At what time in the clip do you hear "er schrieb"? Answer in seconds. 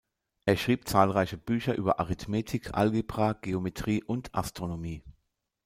0.45-0.87